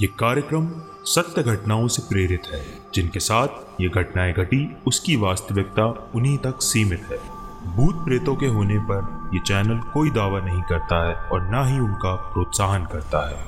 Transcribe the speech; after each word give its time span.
ये 0.00 0.06
कार्यक्रम 0.06 0.68
सत्य 1.04 1.42
घटनाओं 1.42 1.88
से 1.88 2.02
प्रेरित 2.02 2.42
है, 2.52 2.64
जिनके 2.94 3.20
साथ 3.20 3.48
ये 3.80 3.88
घटनाएँ 3.88 4.32
घटी, 4.32 4.76
उसकी 4.86 5.16
वास्तविकता 5.16 6.12
उन्हीं 6.14 6.38
तक 6.38 6.58
सीमित 6.62 7.08
है। 7.10 7.18
भूत 7.76 7.94
प्रेतों 7.94 8.36
के 8.36 8.46
होने 8.46 8.78
पर 8.78 9.30
ये 9.34 9.40
चैनल 9.40 9.78
कोई 9.78 10.10
दावा 10.10 10.40
नहीं 10.40 10.62
करता 10.62 11.08
है 11.08 11.14
और 11.14 11.42
ना 11.42 11.66
ही 11.66 11.78
उनका 11.78 12.14
प्रोत्साहन 12.14 12.84
करता 12.84 13.28
है। 13.28 13.44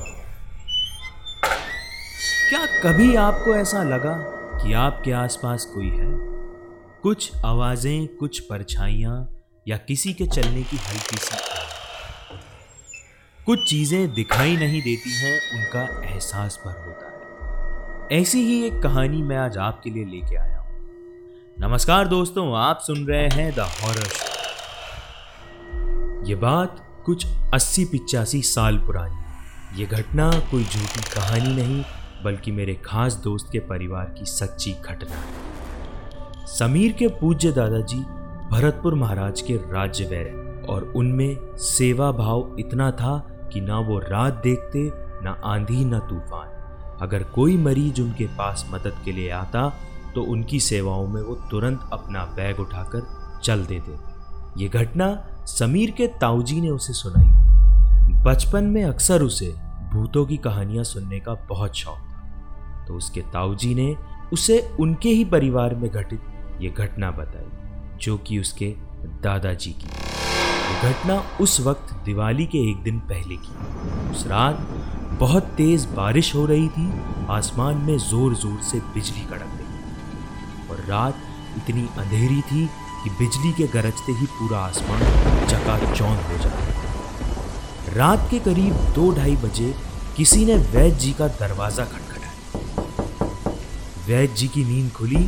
क्या 2.51 2.67
कभी 2.83 3.15
आपको 3.17 3.57
ऐसा 3.57 3.83
लगा 3.83 4.17
कि 4.59 4.73
आपके 4.73 5.13
आसपास 5.13 5.65
कोई 5.65 5.89
है? 5.89 6.19
कुछ 7.03 7.33
आवाज़ें, 7.45 8.17
कुछ 8.17 8.41
परछाइयाँ 8.41 9.31
या 9.69 9.77
किसी 9.77 10.13
के 10.13 10.27
चलने 10.27 10.63
की 10.63 10.77
हल्की 10.77 11.17
सी 11.17 11.37
कुछ 13.47 13.59
चीज़ें 13.69 14.13
दिखाई 14.15 14.57
नहीं 14.57 14.81
देती 14.83 15.11
हैं, 15.11 15.39
उनका 15.55 15.83
एहसास 16.07 16.57
पर 16.65 16.73
होता 16.87 17.07
है। 17.07 18.19
ऐसी 18.21 18.41
ही 18.41 18.57
एक 18.67 18.83
कहानी 18.83 19.23
मैं 19.23 19.37
आज 19.37 19.57
आपके 19.59 19.91
लिए 19.91 20.05
लेके 20.05 20.37
आया 20.37 20.59
हूँ। 20.59 20.69
नमस्कार 21.59 22.09
दोस्तों, 22.09 22.45
आप 22.57 22.81
सुन 22.81 23.07
रहे 23.07 23.29
हैं 23.29 23.53
द 23.55 23.59
हॉरर 23.59 24.09
शो 24.09 24.29
ये 26.29 26.35
बात 26.35 26.77
कुछ 27.07 27.27
अस्सी 27.55 27.85
पिचासी 27.85 28.43
साल 28.43 28.79
पुरानी 28.79 29.81
ये 29.81 29.87
घटना 29.87 30.31
कोई 30.51 30.65
झूठी 30.65 31.01
कहानी 31.11 31.55
नहीं, 31.55 31.83
बल्कि 32.25 32.51
मेरे 32.53 32.75
खास 32.85 33.15
दोस्त 33.15 33.49
के 33.53 33.59
परिवार 33.69 34.15
की 34.19 34.25
सच्ची 34.27 34.73
घटना 34.73 35.17
है। 35.17 36.47
समीर 36.49 36.93
के 36.93 37.09
पूज्य 37.21 37.53
दादाजी 37.53 38.01
भरतपुर 38.51 38.95
महाराज 38.95 39.41
के 39.41 39.57
राज्य 39.73 40.05
वैर 40.05 40.67
और 40.69 40.93
उनमें 40.97 41.57
सेवा 41.57 42.11
भाव 42.13 42.57
इतना 42.59 42.91
था 42.93 43.30
कि 43.53 43.61
ना 43.61 43.79
वो 43.79 43.99
रात 44.01 44.41
देखते, 44.45 44.91
ना 45.25 45.31
आंधी, 45.45 45.85
ना 45.85 45.99
तूफ़ान। 46.01 46.99
अगर 47.03 47.23
कोई 47.25 47.57
मरीज़ 47.57 48.01
उनके 48.03 48.27
पास 48.39 48.67
मदद 48.73 49.03
के 49.05 49.13
लिए 49.13 49.31
आता 49.31 49.69
तो 50.15 50.23
उनकी 50.23 50.61
सेवाओं 50.61 51.07
में 51.07 51.21
वो 51.23 51.35
तुरंत 51.51 51.89
अपना 51.93 52.25
बैग 52.37 52.61
उठाकर 52.61 53.07
चल 53.45 53.65
देते। 53.65 53.93
ये 54.57 54.69
घटना 54.69 55.07
समीर 55.49 55.91
के 55.91 56.07
ताऊजी 56.21 56.61
ने 56.61 56.71
उसे 56.71 56.93
सुनाई। 56.93 57.29
बचपन 58.25 58.65
में 58.65 58.85
अक्सर 58.85 59.23
उसे 59.23 59.53
भूतों 59.93 60.25
की 60.27 60.37
कहानियाँ 60.37 60.85
सुनने 60.85 61.21
का 61.21 61.35
बहुत 61.49 61.77
शौक 61.77 61.99
था। 61.99 62.85
तो 62.89 62.95
उसके 62.95 63.21
ताऊजी 63.33 63.75
ने 63.75 63.95
उसे 64.33 64.61
उनके 64.81 65.09
ही 65.09 65.25
परिवार 65.25 65.75
में 65.75 65.91
घटित 65.91 66.23
ये 66.61 66.71
घटना 66.71 67.11
बताई, 67.11 67.99
जो 67.99 68.17
कि 68.19 68.39
उसके 68.39 68.75
दादाजी 69.23 69.71
की 69.73 69.89
घटना 70.83 71.15
उस 71.41 71.61
वक्त 71.61 71.93
दिवाली 72.05 72.45
के 72.47 72.59
एक 72.71 72.83
दिन 72.83 72.99
पहले 73.09 73.37
की। 73.37 74.11
उस 74.11 74.27
रात 74.27 74.61
बहुत 75.21 75.45
तेज 75.57 75.85
बारिश 75.97 76.35
हो 76.35 76.45
रही 76.47 76.69
थी, 76.69 76.87
आसमान 77.31 77.77
में 77.87 77.97
ज़ोर 78.01 78.35
ज़ोर 78.37 78.61
से 78.63 78.79
बिजली 78.95 79.25
कड़क 79.31 79.51
रही 79.59 80.71
और 80.71 80.85
रात 80.89 81.17
इतनी 81.59 81.83
अंधेरी 81.99 82.41
थी 82.43 82.67
कि 83.03 83.11
बिजली 83.19 83.53
के 83.53 83.67
गरजते 83.73 84.13
ही 84.13 84.27
पूरा 84.29 84.59
आसमान 84.61 85.01
चकाचौंध 85.47 86.25
हो 86.31 86.39
जाता 86.39 87.95
रात 87.95 88.29
के 88.31 88.39
करीब 88.41 88.75
दो 88.95 89.11
ढाई 89.15 89.37
बजे 89.45 89.75
किसी 90.17 90.45
ने 90.47 90.57
वैद्य 90.57 90.99
जी 90.99 91.13
का 91.13 91.29
दरवाज़ा 91.39 91.85
खटखटाया। 91.85 92.31
वैद्य 94.09 94.35
जी 94.35 94.49
की 94.49 94.65
नींद 94.65 94.93
खुली 94.93 95.27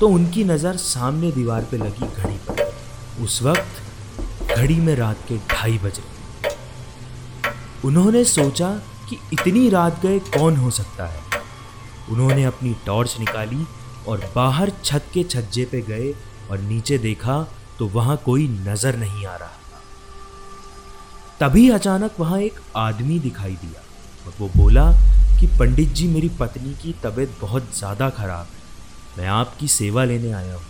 तो 0.00 0.08
उनकी 0.08 0.44
नज़र 0.44 0.76
सामने 0.78 1.30
दीवार 1.32 1.66
पे 1.70 1.76
लगी 1.78 2.06
घड़ी 2.06 2.38
पर। 2.48 3.24
उस 3.24 3.42
वक्त 3.42 3.82
घड़ी 4.60 4.74
में 4.76 4.94
रात 4.96 5.18
के 5.28 5.36
ढाई 5.50 5.78
बजे। 5.78 6.02
उन्होंने 7.84 8.24
सोचा 8.26 8.70
कि 9.08 9.18
इतनी 9.32 9.68
रात 9.70 10.00
गए 10.02 10.18
कौन 10.30 10.56
हो 10.56 10.70
सकता 10.70 11.06
है। 11.06 11.20
उन्होंने 12.10 12.44
अपनी 12.44 12.74
टॉर्च 12.86 13.14
निकाली 13.18 13.64
और 14.08 14.30
बाहर 14.34 14.72
छत 14.84 15.04
के 15.14 15.22
छज्जे 15.24 15.64
पे 15.64 15.80
गए 15.82 16.10
और 16.50 16.58
नीचे 16.60 16.98
देखा 16.98 17.36
तो 17.78 17.86
वहाँ 17.88 18.16
कोई 18.24 18.46
नज़र 18.48 18.96
नहीं 18.96 19.26
आ 19.26 19.36
रहा। 19.36 19.56
तभी 21.40 21.68
अचानक 21.70 22.20
वहाँ 22.20 22.40
एक 22.40 22.58
आदमी 22.76 23.18
दिखाई 23.18 23.54
दिया 23.56 23.82
और 24.26 24.34
वो 24.40 24.48
बोला 24.56 24.84
कि 25.40 25.46
पंडित 25.58 25.88
जी, 25.90 26.08
मेरी 26.08 26.28
पत्नी 26.40 26.74
की 26.74 26.94
तबीयत 27.04 27.38
बहुत 27.40 27.70
ज़्यादा 27.76 28.10
खराब 28.10 28.46
है। 28.46 29.18
मैं 29.18 29.28
आपकी 29.30 29.68
सेवा 29.68 30.04
लेने 30.04 30.32
आया 30.32 30.54
हूँ। 30.54 30.62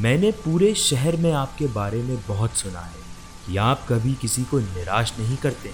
मैंने 0.00 0.30
पूरे 0.44 0.74
शहर 0.80 1.16
में 1.16 1.32
आपके 1.34 1.66
बारे 1.72 2.02
में 2.02 2.16
बहुत 2.28 2.56
सुना 2.56 2.80
है। 2.80 3.02
कि 3.46 3.56
आप 3.56 3.86
कभी 3.88 4.14
किसी 4.14 4.44
को 4.44 4.58
निराश 4.58 5.12
नहीं 5.18 5.36
करते 5.36 5.70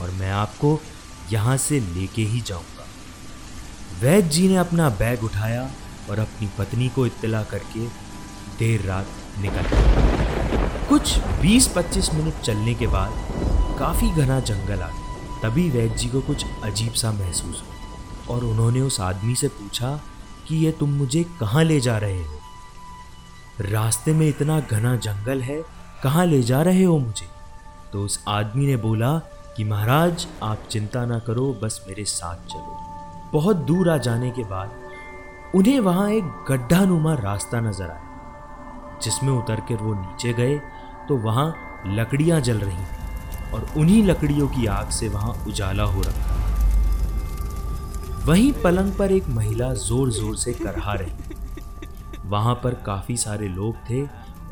और 0.00 0.10
मैं 0.10 0.30
आपको 0.30 0.80
यहाँ 1.32 1.56
से 1.56 1.80
लेके 1.80 2.22
ही 2.22 2.40
जाऊँगा। 2.40 2.86
वैद्य 4.00 4.28
जी 4.28 4.48
ने 4.48 4.56
अपना 4.56 4.88
बैग 4.88 5.24
उठाया 5.24 5.70
और 6.10 6.18
अपनी 6.18 6.48
पत्नी 6.58 6.88
को 6.88 7.06
इत्तला 7.06 7.42
करके 7.42 7.86
देर 8.58 8.82
रात 8.82 9.06
निकल 9.38 9.62
गया 9.62 10.86
कुछ 10.88 11.18
20-25 11.18 12.14
मिनट 12.14 12.40
चलने 12.40 12.74
के 12.74 12.86
बाद 12.86 13.10
काफ़ी 13.78 14.10
घना 14.10 14.40
जंगल 14.40 14.80
आ 14.80 14.88
गया 14.88 15.40
तभी 15.42 15.70
वैद्य 15.70 15.96
जी 15.96 16.08
को 16.08 16.20
कुछ 16.20 16.44
अजीब 16.64 16.92
सा 16.92 17.12
महसूस 17.12 17.62
हुआ 17.62 18.34
और 18.34 18.44
उन्होंने 18.44 18.80
उस 18.80 19.00
आदमी 19.00 19.34
से 19.34 19.48
पूछा 19.48 20.00
कि 20.48 20.56
ये 20.56 20.72
तुम 20.72 20.90
मुझे 20.90 21.24
कहाँ 21.40 21.64
ले 21.64 21.80
जा 21.80 21.98
रहे 21.98 22.24
हो? 22.24 22.40
रास्ते 23.60 24.12
में 24.12 24.28
इतना 24.28 24.60
घना 24.60 24.96
जंगल 24.96 25.42
है 25.42 25.79
कहाँ 26.02 26.24
ले 26.26 26.42
जा 26.42 26.60
रहे 26.62 26.82
हो 26.84 26.98
मुझे? 26.98 27.26
तो 27.92 28.02
उस 28.02 28.22
आदमी 28.28 28.66
ने 28.66 28.76
बोला 28.76 29.18
कि, 29.56 29.64
महाराज, 29.64 30.26
आप 30.42 30.58
चिंता 30.70 31.04
ना 31.06 31.18
करो, 31.18 31.52
बस 31.62 31.84
मेरे 31.88 32.04
साथ 32.06 32.46
चलो। 32.48 32.78
बहुत 33.32 33.56
दूर 33.66 33.90
आ 33.90 33.96
जाने 33.98 34.30
के 34.30 34.44
बाद 34.44 34.70
उन्हें 35.54 35.78
वहाँ 35.80 36.10
एक 36.10 36.24
गड्ढा 36.48 36.84
नुमा 36.84 37.14
रास्ता 37.14 37.60
नज़र 37.60 37.90
आया, 37.90 38.98
जिसमें 39.02 39.32
उतर 39.32 39.60
कर 39.68 39.82
वो 39.82 39.94
नीचे 39.94 40.32
गए 40.32 40.58
तो 41.08 41.16
वहाँ 41.18 41.54
लकड़ियाँ 41.88 42.40
जल 42.40 42.58
रही 42.58 42.76
थी 42.76 43.52
और 43.52 43.66
उन्हीं 43.76 44.02
लकड़ियों 44.04 44.48
की 44.48 44.66
आग 44.68 44.90
से 44.90 45.08
वहाँ 45.08 45.32
उजाला 45.48 45.82
हो 45.84 46.00
रखा 46.00 46.38
वहीं 48.24 48.52
पलंग 48.62 48.92
पर 48.92 49.12
एक 49.12 49.28
महिला 49.28 49.72
ज़ोर 49.76 50.10
ज़ोर 50.12 50.36
से 50.36 50.52
करहा 50.54 50.94
रही। 50.94 51.12
वहाँ 52.26 52.54
पर 52.54 52.74
काफ़ी 52.86 53.16
सारे 53.16 53.48
लोग 53.48 53.76
थे 53.90 54.02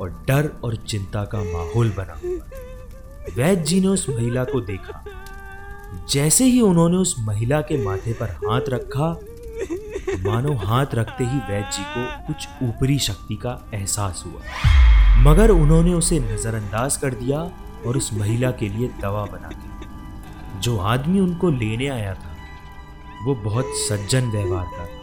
और 0.00 0.24
डर 0.28 0.50
और 0.64 0.76
चिंता 0.76 1.24
का 1.24 1.38
माहौल 1.38 1.90
बना 1.90 2.12
हुआ। 2.12 2.50
वैद्य 3.36 3.62
जी 3.62 3.80
ने 3.80 3.86
उस 3.86 4.08
महिला 4.08 4.44
को 4.44 4.60
देखा। 4.60 5.04
जैसे 6.10 6.44
ही 6.44 6.60
उन्होंने 6.60 6.96
उस 6.96 7.16
महिला 7.18 7.60
के 7.60 7.84
माथे 7.84 8.12
पर 8.12 8.30
हाथ 8.30 8.60
रखा, 8.68 9.20
मानो 10.30 10.54
हाथ 10.54 10.86
रखते 10.94 11.24
ही 11.24 11.38
वैद्य 11.38 11.70
जी 11.72 11.82
को 11.82 12.26
कुछ 12.26 12.48
ऊपरी 12.62 12.98
शक्ति 12.98 13.34
का 13.34 13.70
एहसास 13.74 14.24
हुआ। 14.26 14.40
मगर 15.16 15.50
उन्होंने 15.50 15.94
उसे 15.94 16.18
नजरअंदाज 16.18 16.96
कर 16.96 17.14
दिया 17.14 17.38
और 17.86 17.96
उस 17.96 18.14
महिला 18.14 18.50
के 18.50 18.68
लिए 18.68 18.90
दवा 19.00 19.24
बना 19.24 19.48
दी। 19.48 20.60
जो 20.60 20.78
आदमी 20.78 21.20
उनको 21.20 21.50
लेने 21.50 21.88
आया 21.88 22.14
था, 22.14 22.36
वो 23.24 23.34
बहुत 23.34 23.64
सज्जन 23.68 24.30
व्यवहार 24.30 24.66
का 24.66 24.86
था। 24.86 24.98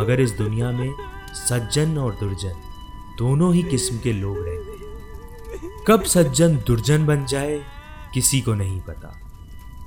मगर 0.00 0.20
इस 0.20 0.30
दुनिया 0.30 0.70
में 0.70 0.94
सज्जन 1.32 1.98
और 1.98 2.12
दुर्जन 2.14 2.54
दोनों 3.20 3.54
ही 3.54 3.62
किस्म 3.62 3.98
के 3.98 4.12
लोग 4.12 4.36
रहते 4.38 4.70
कब 5.86 6.02
सज्जन 6.02 6.56
दुर्जन 6.66 7.06
बन 7.06 7.26
जाए, 7.26 7.62
किसी 8.14 8.40
को 8.40 8.54
नहीं 8.54 8.80
पता। 8.80 9.20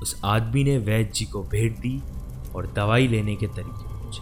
उस 0.01 0.21
आदमी 0.25 0.63
ने 0.63 0.77
वैद्य 0.77 1.11
जी 1.13 1.25
को 1.25 1.43
भेंट 1.43 1.79
दी 1.79 2.01
और 2.55 2.73
दवाई 2.75 3.07
लेने 3.07 3.35
के 3.35 3.47
तरीके 3.47 3.93
पूछे। 3.93 4.21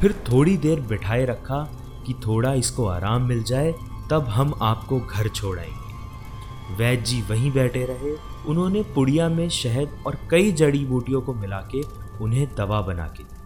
फिर 0.00 0.12
थोड़ी 0.12 0.56
देर 0.56 0.80
बिठाए 0.80 1.24
रखा 1.24 1.70
कि 2.06 2.14
थोड़ा 2.14 2.54
इसको 2.54 2.86
आराम 2.86 3.22
मिल 3.22 3.42
जाए, 3.42 3.74
तब 4.10 4.24
हम 4.28 4.54
आपको 4.62 5.00
घर 5.00 5.28
छोड़ाएँगे। 5.28 6.74
वैद्य 6.74 7.02
जी 7.02 7.22
वहीं 7.22 7.52
बैठे 7.52 7.84
रहे। 7.84 8.16
उन्होंने 8.46 8.82
पुड़िया 8.82 9.28
में 9.28 9.48
शहद 9.48 10.04
और 10.06 10.18
कई 10.30 10.52
जड़ी 10.52 10.84
बूटियों 10.84 11.20
को 11.20 11.34
मिला 11.34 11.68
के 11.74 11.82
उन्हें 12.24 12.54
दवा 12.54 12.80
बना 12.80 13.06
के 13.06 13.22
दी। 13.22 13.36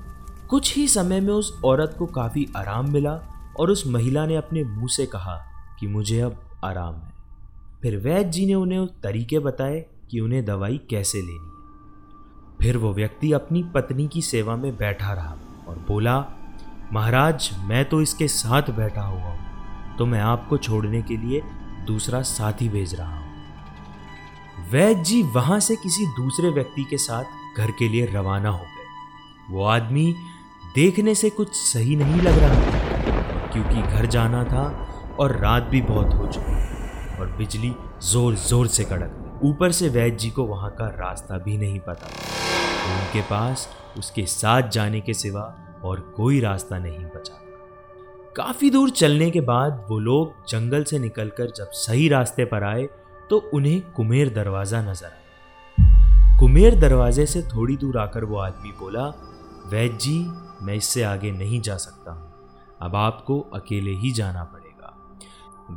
कुछ 0.48 0.76
ही 0.76 0.88
समय 0.88 1.20
में 1.20 1.34
उस 1.34 1.60
औरत 1.64 1.96
को 1.98 2.06
काफ़ी 2.06 2.48
आराम 2.56 2.93
मिला 2.93 3.31
और 3.60 3.70
उस 3.70 3.87
महिला 3.87 4.26
ने 4.26 4.37
अपने 4.37 4.64
मुँह 4.64 4.88
से 4.88 5.06
कहा 5.06 5.37
कि 5.81 5.87
मुझे 5.87 6.20
अब 6.20 6.60
आराम 6.64 6.94
है। 6.94 7.12
फिर 7.82 7.96
वैद्य 7.96 8.31
जी 8.31 8.46
ने 8.46 8.54
उन्हें 8.54 8.78
उस 8.78 8.90
तरीके 9.02 9.38
बताए 9.38 9.84
कि 10.10 10.20
उन्हें 10.20 10.44
दवाई 10.44 10.81
कैसे 10.90 11.19
लेनी 11.19 11.34
है। 11.34 12.58
फिर 12.60 12.76
वो 12.76 12.93
व्यक्ति 12.93 13.32
अपनी 13.32 13.62
पत्नी 13.75 14.08
की 14.08 14.22
सेवा 14.22 14.56
में 14.56 14.76
बैठा 14.76 15.12
रहा 15.12 15.37
और 15.69 15.84
बोला, 15.88 16.19
महाराज, 16.93 17.50
मैं 17.64 17.84
तो 17.84 18.02
इसके 18.02 18.28
साथ 18.28 18.70
बैठा 18.70 19.02
हुआ 19.02 19.22
हूँ 19.22 19.96
तो 19.98 20.06
मैं 20.06 20.20
आपको 20.20 20.56
छोड़ने 20.58 21.02
के 21.02 21.16
लिए 21.16 21.43
दूसरा 21.87 22.22
साथी 22.22 22.69
भेज 22.69 22.94
रहा 22.94 23.16
हूँ। 23.16 23.31
वैद्य 24.70 25.02
जी 25.02 25.22
वहाँ 25.22 25.60
से 25.60 25.76
किसी 25.76 26.06
दूसरे 26.06 26.50
व्यक्ति 26.50 26.84
के 26.84 26.96
साथ 26.96 27.58
घर 27.58 27.70
के 27.70 27.88
लिए 27.88 28.06
रवाना 28.06 28.48
हो 28.48 28.58
गए। 28.58 29.55
वो 29.55 29.64
आदमी 29.64 30.14
देखने 30.75 31.14
से 31.14 31.31
कुछ 31.31 31.48
सही 31.52 31.96
नहीं 31.96 32.20
लग 32.22 32.38
रहा। 32.38 32.64
था 32.64 32.71
क्योंकि 33.52 33.82
घर 33.82 34.06
जाना 34.06 34.44
था 34.44 34.64
और 35.20 35.37
रात 35.37 35.62
भी 35.62 35.81
बहुत 35.82 36.14
हो 36.14 36.26
चुकी 36.26 37.19
और 37.19 37.34
बिजली 37.38 37.75
ज़ोर 38.02 38.34
ज़ोर 38.38 38.66
से 38.69 38.84
कड़क 38.84 39.40
ऊपर 39.44 39.72
से 39.72 39.88
वैद्य 39.88 40.16
जी 40.16 40.31
को 40.31 40.44
वहाँ 40.46 40.70
का 40.70 40.87
रास्ता 40.99 41.38
भी 41.38 41.56
नहीं 41.58 41.78
पता। 41.81 42.06
तो 42.06 42.93
उनके 42.93 43.22
पास 43.22 43.69
उसके 43.99 44.25
साथ 44.28 44.69
जाने 44.70 45.00
के 45.00 45.14
सिवा 45.14 45.43
और 45.84 46.00
कोई 46.16 46.40
रास्ता 46.40 46.78
नहीं 46.78 47.04
बचा 47.06 47.38
काफ़ी 48.37 48.70
दूर 48.70 48.90
चलने 48.90 49.31
के 49.31 49.40
बाद 49.43 49.84
वो 49.90 49.98
लोग 50.00 50.46
जंगल 50.48 50.84
से 50.84 50.98
निकलकर 50.98 51.50
जब 51.56 51.70
सही 51.76 52.08
रास्ते 52.08 52.44
पर 52.44 52.64
आए 52.64 52.88
तो 53.31 53.38
उन्हें 53.55 53.81
कुमेर 53.93 54.32
दरवाज़ा 54.34 54.81
नज़र 54.82 55.06
आया। 55.06 56.38
कुमेर 56.38 56.78
दरवाजे 56.81 57.26
से 57.26 57.43
थोड़ी 57.46 57.76
दूर 57.76 57.98
आकर 57.98 58.25
वो 58.25 58.38
आदमी 58.38 58.72
बोला 58.78 59.06
वैद 59.72 59.98
जी, 59.98 60.19
मैं 60.62 60.75
इससे 60.75 61.02
आगे 61.05 61.31
नहीं 61.32 61.60
जा 61.60 61.76
सकता 61.76 62.12
हूँ। 62.12 62.31
अब 62.82 62.96
आपको 62.96 63.40
अकेले 63.55 63.90
ही 63.90 64.11
जाना 64.11 64.44
पड़ेगा। 64.44 64.94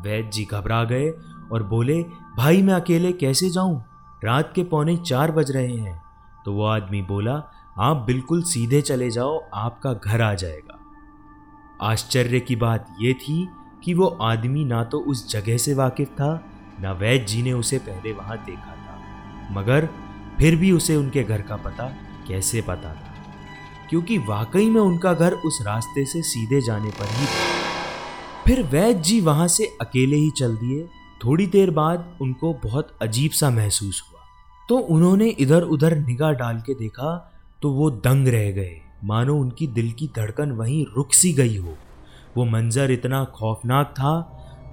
वैद 0.01 0.29
जी 0.29 0.45
घबरा 0.45 0.83
गए 0.83 1.09
और 1.51 1.63
बोले, 1.63 2.01
भाई, 2.37 2.61
मैं 2.61 2.73
अकेले 2.73 3.11
कैसे 3.13 3.49
जाऊँ? 3.49 3.83
रात 4.23 4.51
के 4.55 4.63
पौने 4.63 4.97
चार 4.97 5.31
बज 5.31 5.51
रहे 5.51 5.75
हैं। 5.75 6.01
तो 6.45 6.53
वो 6.53 6.65
आदमी 6.65 7.01
बोला, 7.01 7.43
आप 7.77 7.97
बिल्कुल 7.97 8.41
सीधे 8.43 8.81
चले 8.81 9.09
जाओ, 9.11 9.39
आपका 9.53 9.93
घर 9.93 10.21
आ 10.21 10.33
जाएगा। 10.33 10.79
आश्चर्य 11.81 12.39
की 12.39 12.55
बात 12.55 12.95
यह 13.01 13.13
थी 13.13 13.47
कि 13.83 13.93
वो 13.93 14.07
आदमी 14.21 14.65
ना 14.65 14.83
तो 14.83 14.99
उस 14.99 15.29
जगह 15.31 15.57
से 15.57 15.73
वाकिफ 15.73 16.09
था, 16.09 16.45
ना 16.79 16.91
वैद 16.91 17.25
जी 17.25 17.41
ने 17.41 17.53
उसे 17.53 17.77
पहले 17.77 18.11
वहाँ 18.13 18.37
देखा 18.37 18.75
था, 18.75 18.99
मगर 19.51 19.89
फिर 20.37 20.55
भी 20.55 20.71
उसे 20.71 20.95
उनके 20.95 21.23
घर 21.23 21.41
का 21.41 21.55
पता 21.55 21.87
कैसे 22.27 22.61
पता 22.61 22.93
था। 22.93 23.14
क्योंकि 23.89 24.17
वाकई 24.17 24.69
में 24.69 24.81
उनका 24.81 25.13
घर 25.13 25.33
उस 25.45 25.59
रास्ते 25.61 26.05
से 26.05 26.21
सीधे 26.21 26.61
जाने 26.61 26.89
पर 26.89 27.05
ही 27.09 27.25
था। 27.25 28.43
फिर 28.45 28.61
वैद 28.63 29.01
जी 29.01 29.19
वहाँ 29.21 29.47
से 29.47 29.65
अकेले 29.81 30.15
ही 30.15 30.29
चल 30.31 30.55
दिए। 30.55 30.87
थोड़ी 31.21 31.45
देर 31.47 31.69
बाद 31.71 32.17
उनको 32.21 32.53
बहुत 32.63 32.91
अजीब 33.01 33.31
सा 33.31 33.49
महसूस 33.49 34.01
हुआ। 34.01 34.21
तो 34.69 34.77
उन्होंने 34.77 35.27
इधर 35.29 35.63
उधर 35.63 35.97
निगाह 35.97 36.31
डाल 36.31 36.57
के 36.57 36.73
देखा 36.73 37.13
तो 37.61 37.71
वो 37.71 37.89
दंग 37.91 38.27
रह 38.27 38.51
गए। 38.51 38.79
मानो 39.03 39.35
उनकी 39.35 39.67
दिल 39.67 39.91
की 39.91 40.09
धड़कन 40.15 40.51
वहीं 40.51 40.85
रुक 40.95 41.13
सी 41.13 41.33
गई 41.33 41.57
हो। 41.57 41.77
वो 42.37 42.45
मंजर 42.45 42.91
इतना 42.91 43.23
खौफनाक 43.35 43.91
था, 43.91 44.13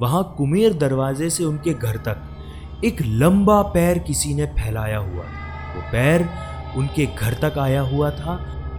वहाँ 0.00 0.34
कुमेर 0.38 0.72
दरवाजे 0.74 1.30
से 1.30 1.44
उनके 1.44 1.74
घर 1.74 1.96
तक 1.98 2.82
एक 2.84 3.02
लंबा 3.02 3.60
पैर 3.62 3.98
किसी 3.98 4.34
ने 4.34 4.46
फैलाया 4.54 4.98
हुआ 4.98 5.24
था। 5.24 5.74
वो 5.74 5.82
पैर 5.92 6.28
उनके 6.76 7.06
घर 7.06 7.34
तक 7.34 7.58
आया 7.58 7.80
हुआ 7.80 8.10
था 8.10 8.34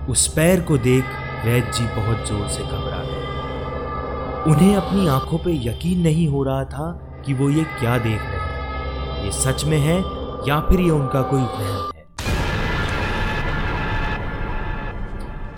उस 0.09 0.27
पैर 0.27 0.61
को 0.61 0.77
देख 0.77 1.03
वैद 1.45 1.71
जी 1.71 1.83
बहुत 1.85 2.27
ज़ोर 2.27 2.47
से 2.47 2.63
घबरा 2.63 3.03
गए। 3.03 4.51
उन्हें 4.51 4.75
अपनी 4.75 5.07
आँखों 5.07 5.37
पे 5.37 5.51
यकीन 5.67 6.01
नहीं 6.01 6.27
हो 6.27 6.43
रहा 6.43 6.63
था 6.65 6.91
कि 7.25 7.33
वो 7.33 7.49
ये 7.49 7.63
क्या 7.79 7.97
देख 7.97 8.21
रहे 8.21 8.39
हैं। 8.39 9.23
ये 9.25 9.31
सच 9.33 9.63
में 9.65 9.77
है 9.77 9.97
या 10.47 10.59
फिर 10.59 10.79
ये 10.79 10.89
उनका 10.89 11.21
कोई 11.21 11.41
वहम 11.41 11.85
है? 11.87 12.03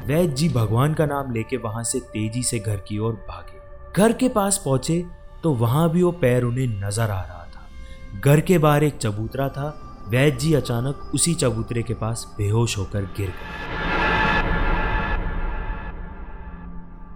वैद 0.08 0.36
जी 0.36 0.50
भगवान 0.50 0.94
का 0.94 1.06
नाम 1.06 1.32
लेके 1.34 1.58
वहाँ 1.58 1.84
से 1.84 2.00
तेज़ी 2.14 2.44
से 2.44 2.60
घर 2.60 2.78
की 2.88 2.98
ओर 2.98 3.14
भागे। 3.30 3.60
घर 3.96 4.14
के 4.14 4.30
पास 4.30 4.62
पहुँचे 4.66 5.04
तो 5.44 5.54
वहाँ 5.56 5.90
भी 5.90 6.04
वो 6.04 6.12
पैर 6.22 6.44
उन्हें 6.44 6.68
नज़र 6.80 7.12
आ 7.12 7.22
रहा 7.22 7.46
था। 7.46 8.22
घर 8.22 8.40
के 8.42 8.58
बाहर 8.58 8.84
एक 8.84 8.98
चबूतरा 8.98 9.50
था। 9.50 9.68
वैद 10.10 10.38
जी 10.38 10.54
अचानक 10.54 11.12
उसी 11.16 11.34
चबूतरे 11.34 11.84
के 11.84 11.94
पास 11.94 12.26
बेहोश 12.38 12.78
होकर 12.78 13.02
गिर 13.18 13.28
गए। 13.28 13.75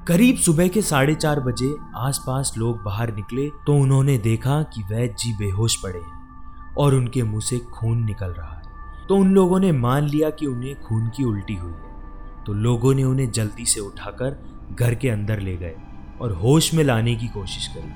करीब 0.09 0.35
सुबह 0.35 0.67
के 0.67 0.81
साढ़े 0.81 1.15
चार 1.15 1.39
बजे 1.39 1.75
आसपास 1.95 2.53
लोग 2.57 2.83
बाहर 2.83 3.15
निकले 3.15 3.49
तो 3.49 3.73
उन्होंने 3.73 4.17
देखा 4.17 4.63
कि 4.63 4.81
वैद 4.81 5.15
जी 5.19 5.33
बेहोश 5.33 5.75
पड़े 5.75 5.99
हैं 5.99 6.73
और 6.75 6.95
उनके 6.95 7.23
मुँह 7.23 7.41
से 7.41 7.57
खून 7.57 8.05
निकल 8.05 8.27
रहा 8.27 8.53
है। 8.53 8.61
तो 9.09 9.15
उन 9.15 9.31
लोगों 9.31 9.59
ने 9.59 9.71
मान 9.71 10.03
लिया 10.03 10.29
कि 10.29 10.45
उन्हें 10.45 10.81
खून 10.81 11.07
की 11.07 11.23
उल्टी 11.23 11.55
हुई 11.55 11.71
है। 11.71 12.43
तो 12.45 12.53
लोगों 12.53 12.93
ने 12.93 13.03
उन्हें 13.03 13.31
जल्दी 13.31 13.65
से 13.65 13.79
उठाकर 13.79 14.43
घर 14.79 14.95
के 14.95 15.09
अंदर 15.09 15.39
ले 15.39 15.57
गए 15.57 15.75
और 16.21 16.31
होश 16.31 16.73
में 16.73 16.83
लाने 16.83 17.15
की 17.15 17.27
कोशिश 17.27 17.67
करी। 17.67 17.91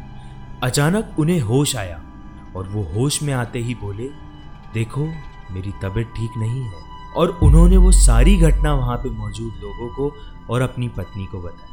अचानक 0.64 1.16
उन्हें 1.20 1.40
होश 1.40 1.76
आया 1.76 2.04
और 2.56 2.68
वो 2.68 2.84
होश 2.84 3.24
में 3.24 3.34
आते 3.34 3.60
ही 3.60 3.76
बोले, 3.76 4.10
देखो, 4.74 5.06
मेरी 5.52 5.72
तबीयत 5.72 6.08
ठीक 6.08 6.32
नहीं 6.38 6.62
है। 6.62 6.84
और 7.18 7.30
उन्होंने 7.30 7.78
वो 7.78 7.92
सारी 7.92 8.38
घटना 8.38 8.74
वहाँ 8.74 8.98
पे 8.98 9.10
मौजूद 9.10 9.54
लोगों 9.54 9.90
को 9.90 10.16
और 10.50 10.62
अपनी 10.62 10.88
पत्नी 10.88 11.26
को 11.26 11.42
बताई। 11.42 11.73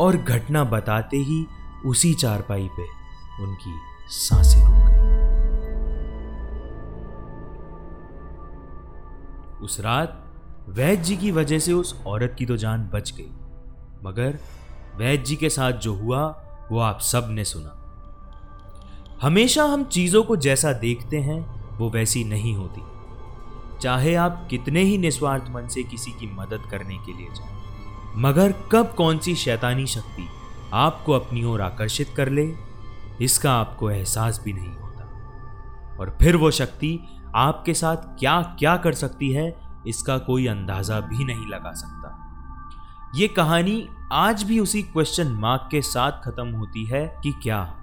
और 0.00 0.16
घटना 0.16 0.64
बताते 0.64 1.16
ही 1.16 1.46
उसी 1.86 2.14
चारपाई 2.14 2.68
पे 2.78 2.86
उनकी 3.42 3.74
साँसें 4.08 4.60
रुक 4.60 4.74
गई। 4.74 5.08
उस 9.64 9.80
रात 9.80 10.16
वैद्य 10.68 11.02
जी 11.04 11.16
की 11.16 11.30
वजह 11.30 11.58
से 11.58 11.72
उस 11.72 12.02
औरत 12.06 12.34
की 12.38 12.46
तो 12.46 12.56
जान 12.56 12.88
बच 12.94 13.12
गई, 13.12 13.30
मगर 14.04 14.38
वैद्य 14.96 15.24
जी 15.24 15.36
के 15.36 15.48
साथ 15.50 15.72
जो 15.72 15.94
हुआ, 15.94 16.22
वो 16.72 16.78
आप 16.78 17.00
सबने 17.00 17.44
सुना। 17.44 17.76
हमेशा 19.22 19.64
हम 19.64 19.84
चीज़ों 19.84 20.22
को 20.22 20.36
जैसा 20.36 20.72
देखते 20.72 21.18
हैं, 21.18 21.40
वो 21.78 21.90
वैसी 21.90 22.24
नहीं 22.24 22.54
होती। 22.54 22.82
चाहे 23.80 24.14
आप 24.14 24.46
कितने 24.50 24.82
ही 24.82 24.98
निस्वार्थ 24.98 25.50
मन 25.50 25.66
से 25.66 25.82
किसी 25.82 26.10
की 26.10 26.26
मदद 26.34 26.68
करने 26.70 26.98
के 26.98 27.12
लिए 27.12 27.28
जाए। 27.34 27.59
मगर 28.16 28.52
कब 28.72 28.94
कौन 28.96 29.18
सी 29.18 29.34
शैतानी 29.34 29.86
शक्ति 29.86 30.28
आपको 30.72 31.12
अपनी 31.12 31.44
ओर 31.44 31.60
आकर्षित 31.60 32.08
कर 32.16 32.28
ले, 32.28 32.54
इसका 33.20 33.52
आपको 33.52 33.90
एहसास 33.90 34.40
भी 34.44 34.52
नहीं 34.52 34.76
होता। 34.76 35.96
और 36.00 36.16
फिर 36.22 36.36
वो 36.36 36.50
शक्ति 36.50 37.00
आपके 37.34 37.74
साथ 37.74 37.96
क्या 37.96 38.42
क्या 38.42 38.76
कर 38.76 38.92
सकती 38.92 39.32
है, 39.32 39.60
इसका 39.86 40.18
कोई 40.18 40.46
अंदाज़ा 40.46 41.00
भी 41.00 41.24
नहीं 41.24 41.46
लगा 41.46 41.72
सकता। 41.72 42.16
ये 43.14 43.28
कहानी 43.28 43.88
आज 44.12 44.42
भी 44.42 44.58
उसी 44.58 44.82
क्वेश्चन 44.82 45.28
मार्क 45.28 45.68
के 45.70 45.82
साथ 45.82 46.12
खत्म 46.24 46.48
होती 46.48 46.84
है 46.84 47.16
कि 47.22 47.32
क्या 47.42 47.74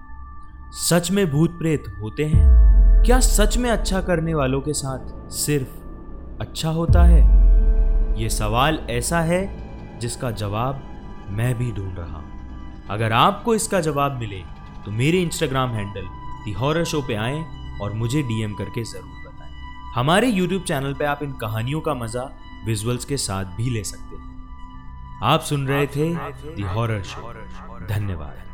सच 0.72 1.12
में 1.12 1.32
भूत 1.32 1.52
प्रेत 1.52 1.84
होते 2.02 2.26
हैं? 2.26 3.04
क्या 3.04 3.20
सच 3.20 3.58
में 3.58 3.70
अच्छा 3.70 4.02
करने 4.02 4.34
वालों 4.34 4.62
के 4.62 4.74
साथ 4.74 5.32
सिर्फ़ 5.32 6.42
अच्छा 6.42 6.70
होता 6.70 7.04
है? 7.04 7.22
ये 8.22 8.30
सवाल 8.30 8.80
ऐसा 8.90 9.20
है 9.20 9.67
जिसका 10.00 10.32
जवाब 10.34 10.82
मैं 11.30 11.54
भी 11.58 11.72
ढूंढ 11.72 11.98
रहा 12.00 12.18
हूँ। 12.18 12.86
अगर 12.90 13.14
आपको 13.14 13.56
इसका 13.56 13.80
जवाब 13.82 14.18
मिले 14.20 14.42
तो 14.86 14.92
मेरे 14.94 15.22
Instagram 15.22 15.72
handle 15.72 16.08
the 16.46 16.52
horror 16.54 16.84
show 16.86 17.02
पे 17.02 17.16
आए 17.16 17.44
और 17.82 17.94
मुझे 17.94 18.22
डीएम 18.24 18.54
करके 18.54 18.84
ज़रूर 18.84 19.28
बताएँ। 19.28 19.52
हमारे 19.96 20.28
यूट्यूब 20.30 20.64
चैनल 20.64 20.94
पे 20.94 21.06
आप 21.06 21.24
इन 21.24 21.32
कहानियों 21.42 21.82
का 21.82 21.94
मज़ा 21.96 22.30
विजुअल्स 22.66 23.06
के 23.06 23.18
साथ 23.20 23.56
भी 23.58 23.70
ले 23.70 23.84
सकते 23.84 24.16
हैं। 24.16 24.36
आप 25.24 25.42
सुन 25.42 25.68
रहे 25.68 25.88
थे 25.88 26.14
दी 26.56 26.64
हॉरर 26.66 27.04
शो 27.04 27.34
धन्यवाद। 27.88 28.46